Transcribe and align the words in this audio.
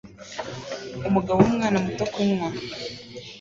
Umugabo 1.07 1.37
uha 1.39 1.49
umwana 1.53 1.77
muto 1.85 2.05
kunywa 2.13 2.49